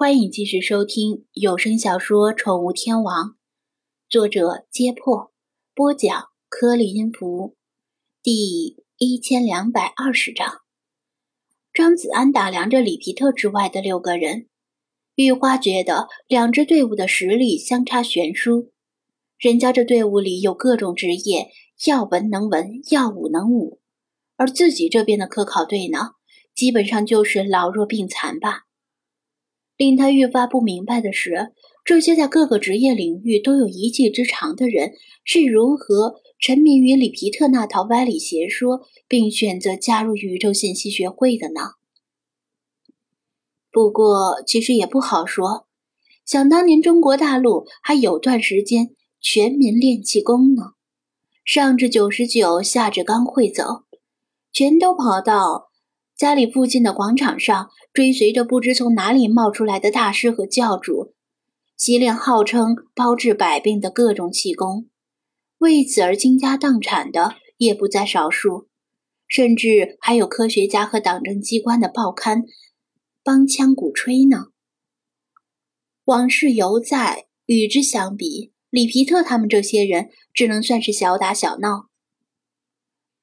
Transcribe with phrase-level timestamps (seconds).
[0.00, 3.30] 欢迎继续收听有声小说《宠物天王》，
[4.08, 5.32] 作者：揭破，
[5.74, 7.56] 播讲：颗粒音符，
[8.22, 10.58] 第一千两百二十章。
[11.72, 14.46] 张子安打量着里皮特之外的六个人，
[15.16, 18.70] 玉花觉得两支队伍的实力相差悬殊。
[19.36, 21.50] 人家这队伍里有各种职业，
[21.88, 23.80] 要文能文，要武能武，
[24.36, 26.12] 而自己这边的科考队呢，
[26.54, 28.67] 基本上就是老弱病残吧。
[29.78, 31.52] 令他愈发不明白的是，
[31.84, 34.92] 这些在各个职业领域都有一技之长的人
[35.24, 41.60] 是如何沉迷于里皮特那套歪理邪说，并选择加入宇宙信息学会的呢？
[43.70, 45.68] 不过，其实也不好说。
[46.24, 50.72] 想当年，中国大陆还有段时间全民练气功呢，
[51.44, 53.84] 上至九十九，下至刚会走，
[54.52, 55.70] 全都跑到
[56.18, 57.70] 家里附近的广场上。
[57.94, 61.14] 追随着不知从哪里冒出来的大师和教主，
[61.76, 64.88] 习练号称包治百病的各种气功，
[65.58, 68.68] 为此而倾家荡产的也不在少数，
[69.26, 72.44] 甚至还有科学家和党政机关的报刊
[73.24, 74.44] 帮腔鼓吹呢。
[76.04, 81.88] 往事犹在，与之相比，里皮特他们这些人只能算是小打小闹，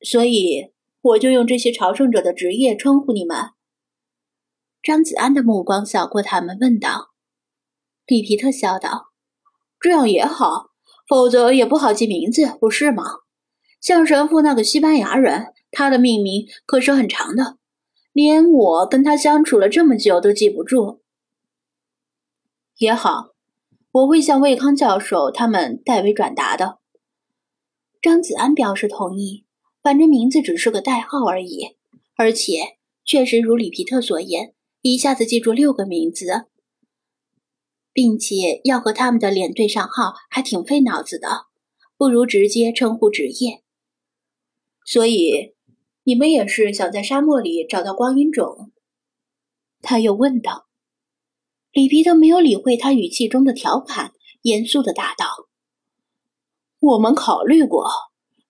[0.01, 0.73] 所以
[1.05, 3.51] 我就用这些朝圣者的职业称呼你们。
[4.81, 7.11] 张子安的目光扫过他们，问道
[8.07, 9.11] ：“里皮特笑道，
[9.79, 10.71] 这样也好，
[11.07, 13.03] 否则也不好记名字，不是吗？
[13.79, 17.59] 像神父那个西班牙人，他的命名可是很长的，
[18.11, 21.03] 连我跟他相处了这么久都记不住。
[22.77, 23.35] 也好，
[23.91, 26.79] 我会向魏康教授他们代为转达的。”
[28.01, 29.44] 张子安表示同意，
[29.85, 31.75] 反正名字只是个代号而已，
[32.15, 34.55] 而且确实如里皮特所言。
[34.81, 36.47] 一下子记住六个名字，
[37.93, 41.45] 并且要和他们的脸对上号，还挺费脑子的。
[41.97, 43.61] 不如直接称呼职业。
[44.83, 45.53] 所以，
[46.03, 48.71] 你们也是想在沙漠里找到光阴种？
[49.83, 50.65] 他又问道。
[51.71, 55.27] 里皮特没有理会他语气中的调侃，严肃的答道
[56.81, 57.87] ：“我们考虑过，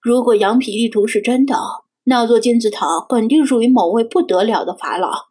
[0.06, 1.56] 如果羊皮地图是真的，
[2.04, 5.30] 那座金字塔肯定属于某位不得了的法老。”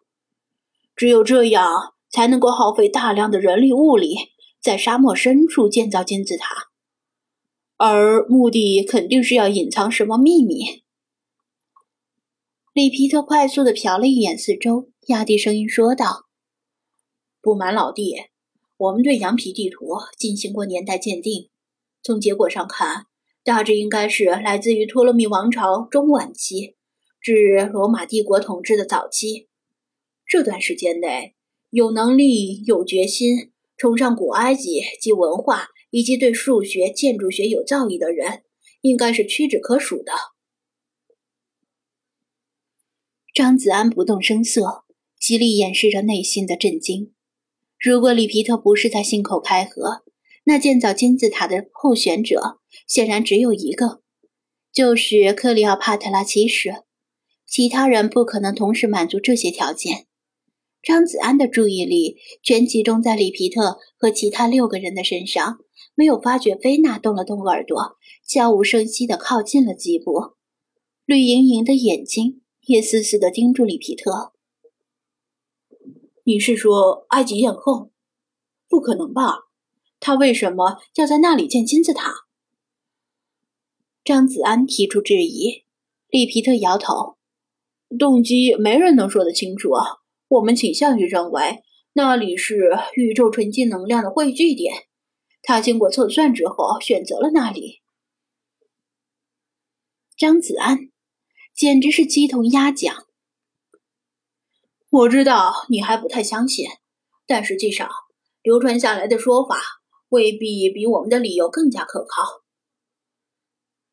[0.96, 4.16] 只有这样，才能够耗费大量的人力物力，
[4.60, 6.70] 在沙漠深处建造金字塔，
[7.76, 10.82] 而目的肯定是要隐藏什么秘密。
[12.72, 16.24] 里皮特快速的瞟了一眼四周，压低声音说道
[17.40, 18.16] ：“不瞒老弟，
[18.76, 19.86] 我们对羊皮地图
[20.18, 21.48] 进行过年代鉴定，
[22.02, 23.06] 从结果上看，
[23.44, 26.76] 大致应该是来自于托勒密王朝中晚期
[27.20, 29.48] 至罗马帝国统治的早期。”
[30.26, 31.34] 这段时间内，
[31.68, 38.42] 有能力、有决心、崇尚古埃及及文化以及对数学、建筑学有造诣的人，
[38.80, 40.12] 应该是屈指可数的。
[43.34, 44.84] 张子安不动声色，
[45.20, 47.12] 极力掩饰着内心的震惊。
[47.78, 50.04] 如果里皮特不是在信口开河，
[50.44, 54.02] 那建造金字塔的候选者显然只有一个，
[54.72, 56.84] 就是克里奥帕特拉七世。
[57.46, 60.06] 其他人不可能同时满足这些条件。
[60.82, 65.58] 张子安的注意力全集中在里皮特和其他六个人的身上，
[65.94, 67.96] 没有发觉菲娜动了动耳朵，
[68.28, 70.34] 悄无声息地靠近了几步，
[71.06, 74.32] 绿莹莹的眼睛也死死地盯住里皮特。
[76.24, 77.90] 你是说埃及艳后？
[78.68, 79.44] 不可能吧？
[80.00, 82.23] 他为什么要在那里建金字塔？
[84.04, 85.64] 张子安提出质疑，
[86.08, 87.16] 里皮特摇头，
[87.98, 89.70] 动机没人能说得清楚。
[90.28, 91.62] 我们倾向于认为
[91.94, 94.74] 那里是宇宙纯净能量的汇聚点，
[95.42, 97.80] 他经过测算之后选择了那里。
[100.18, 100.90] 张子安
[101.56, 102.94] 简直是鸡同鸭讲。
[104.90, 106.66] 我知道你还不太相信，
[107.26, 107.88] 但实际上
[108.42, 109.56] 流传下来的说法
[110.10, 112.43] 未必比我们的理由更加可靠。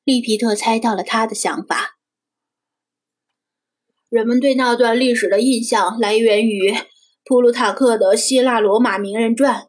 [0.04, 1.98] 利皮特猜到了他的想法。
[4.10, 6.74] 人们对那段历史的印象来源于
[7.24, 9.62] 普鲁塔克的《希腊罗马名人传》，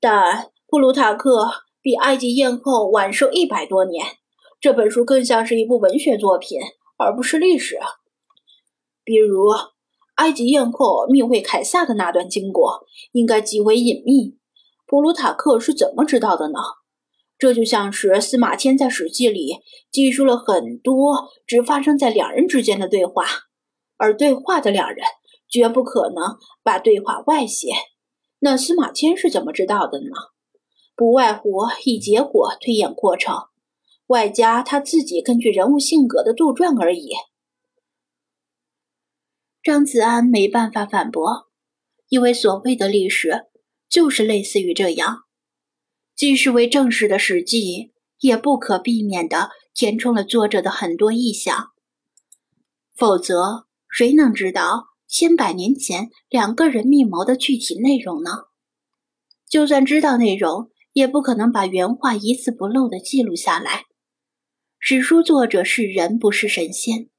[0.00, 1.50] 但普鲁塔克
[1.80, 4.04] 比埃及艳后晚生一百多年。
[4.60, 6.58] 这本书更像是一部文学作品，
[6.98, 7.78] 而不是历史。
[9.04, 9.50] 比如，
[10.16, 14.36] 埃及艳后密会凯撒的那段经过应该极为隐秘。
[14.86, 16.58] 普鲁塔克是怎么知道的呢？
[17.38, 19.58] 这就像是司马迁在《史记》里
[19.90, 23.24] 记述了很多只发生在两人之间的对话。
[23.98, 24.98] 而对话的两人
[25.48, 27.68] 绝不可能把对话外泄，
[28.40, 30.10] 那司马迁是怎么知道的呢？
[30.94, 31.50] 不外乎
[31.84, 33.34] 以结果推演过程，
[34.06, 37.10] 外加他自己根据人物性格的杜撰而已。
[39.62, 41.48] 张子安没办法反驳，
[42.08, 43.46] 因为所谓的历史
[43.88, 45.25] 就是类似于这样，
[46.16, 47.58] 既是为正史的《史记》，
[48.20, 51.72] 也不可避免的填充了作者的很多意象。
[52.96, 58.30] 否则，谁能知道千百年前两个人密谋的具体内容呢？
[59.46, 63.84] 就算知道内容，也不可能把原话一字不漏的记录下来。
[64.78, 67.10] 史书作者是人，不是神仙。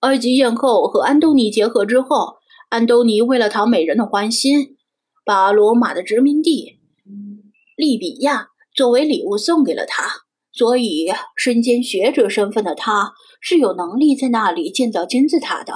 [0.00, 2.36] 埃及艳后和安东尼结合之后，
[2.68, 4.77] 安东尼为了讨美人的欢心，
[5.28, 6.78] 把罗马的殖民地
[7.76, 10.08] 利比亚作为礼物送给了他。
[10.52, 15.74] 所以，身兼学者身份的他是有能力在那里建造金字塔的。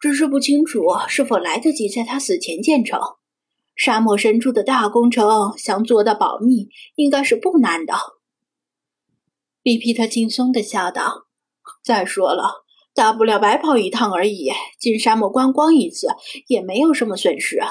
[0.00, 3.00] 只是不清楚是否来得及在他死前建成。
[3.74, 7.94] 沙漠深处的大工程，想做到保密，应该是不难的。
[9.64, 11.26] 比皮特轻松地笑道
[11.82, 12.64] ：“再说了。”
[12.94, 16.06] 大不了白跑一趟而已，进沙漠观光一次
[16.46, 17.68] 也没有什么损失啊。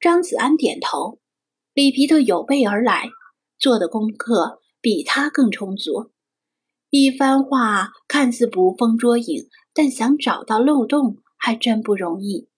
[0.00, 1.18] 张子安点头，
[1.74, 3.10] 里皮特有备而来，
[3.58, 6.12] 做的功课比他更充足。
[6.90, 12.48] 一番话看似捕风捉影，但想找到漏洞还真不容易。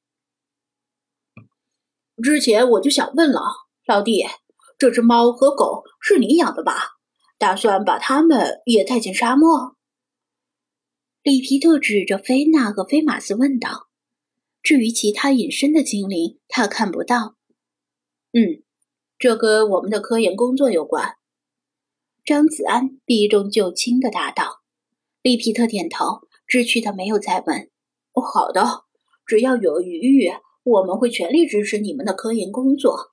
[2.23, 3.41] 之前我就想问了，
[3.87, 4.27] 老弟，
[4.77, 6.99] 这只猫和狗是你养的吧？
[7.39, 9.77] 打算把它们也带进沙漠？
[11.23, 13.89] 里皮特指着菲娜和菲马斯问道
[14.63, 17.37] ：“至于其他隐身的精灵，他看不到。
[18.33, 18.63] ”“嗯，
[19.19, 21.15] 这跟我们的科研工作有关。”
[22.25, 24.61] 张子安避重就轻的答道。
[25.23, 27.71] 利皮特点头，知趣的没有再问。
[28.13, 28.85] “哦，好的，
[29.27, 30.31] 只要有余裕，
[30.65, 33.13] 我们会全力支持你们的科研工作。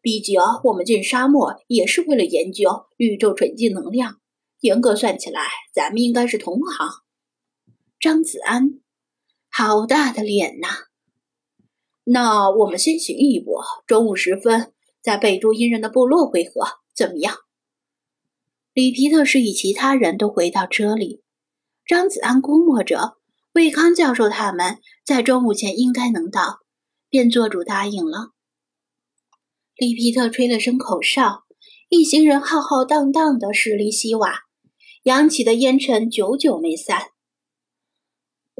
[0.00, 4.20] 毕竟我们进沙漠也是为了研究宇宙纯净能量。
[4.60, 5.40] 严格算起来，
[5.72, 6.88] 咱们应该是同行。”
[8.00, 8.80] 张子安，
[9.60, 10.86] 好大的脸呐！
[12.04, 13.56] 那我们先行一步，
[13.88, 14.72] 中午时分
[15.02, 16.64] 在贝都因人的部落会合，
[16.94, 17.34] 怎么样？
[18.72, 21.24] 里皮特示意其他人都回到车里。
[21.84, 23.16] 张子安估摸着
[23.54, 26.60] 魏康教授他们在中午前应该能到，
[27.08, 28.28] 便做主答应了。
[29.74, 31.42] 里皮特吹了声口哨，
[31.88, 34.42] 一行人浩浩荡荡的驶离西瓦，
[35.02, 37.08] 扬起的烟尘久久没散。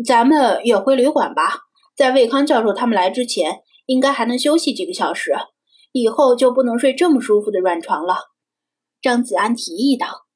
[0.04, 1.60] 咱们也回旅馆吧，
[1.96, 5.32] 在魏康教授他们来之前，应该还能休息几个小时。
[5.92, 8.16] 以后就不能睡这么舒服的软床了。”
[9.00, 10.26] 张子安提议道。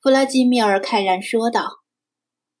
[0.00, 1.80] 弗拉基米尔慨然说道：“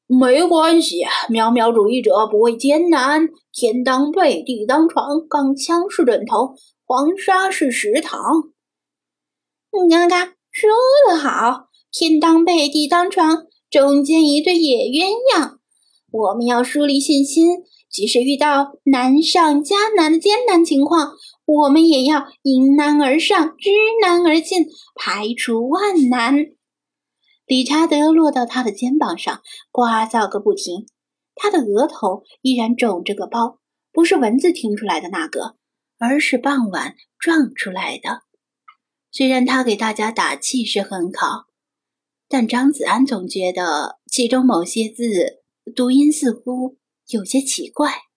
[0.06, 8.20] 没关系，渺渺主义者不畏艰难，天当被，地当床，钢枪是枕头，黄沙是食堂。”
[9.88, 10.68] 嘎嘎，说
[11.08, 15.57] 得好，天当被，地当床，中间一对野鸳鸯。
[16.10, 17.58] 我们要树立信心，
[17.90, 21.12] 即使遇到难上加难的艰难情况，
[21.44, 23.70] 我们也要迎难而上，知
[24.00, 26.34] 难而进，排除万难。
[27.44, 30.86] 理查德落到他的肩膀上，呱噪个不停。
[31.34, 33.58] 他的额头依然肿着个包，
[33.92, 35.56] 不是蚊子听出来的那个，
[35.98, 38.22] 而是傍晚撞出来的。
[39.12, 41.44] 虽然他给大家打气是很好，
[42.28, 45.42] 但张子安总觉得其中某些字。
[45.68, 46.76] 读音似乎
[47.08, 48.07] 有些奇怪。